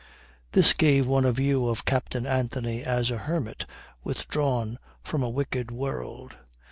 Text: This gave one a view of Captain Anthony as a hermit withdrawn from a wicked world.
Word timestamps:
This 0.53 0.73
gave 0.73 1.05
one 1.05 1.25
a 1.25 1.31
view 1.31 1.67
of 1.67 1.85
Captain 1.85 2.25
Anthony 2.25 2.81
as 2.81 3.11
a 3.11 3.19
hermit 3.19 3.67
withdrawn 4.03 4.79
from 5.03 5.21
a 5.21 5.29
wicked 5.29 5.69
world. 5.69 6.37